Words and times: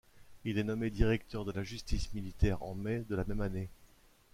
Il 0.45 0.57
est 0.57 0.63
nommé 0.63 0.89
directeur 0.89 1.45
de 1.45 1.51
la 1.51 1.61
Justice 1.61 2.11
militaire 2.15 2.63
en 2.63 2.73
mai 2.73 3.05
de 3.07 3.15
la 3.15 3.23
même 3.23 3.41
année. 3.41 3.69